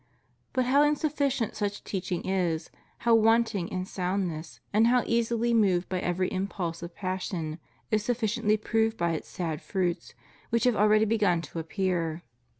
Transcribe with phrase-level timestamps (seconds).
[0.51, 2.71] But how insufficient such teaching is,
[3.05, 7.59] how want ing in soundness, and how easily moved by every impulse of passion,
[7.91, 10.15] is sufficiently proved by its sad fruits,
[10.49, 12.23] which have already begun to appear.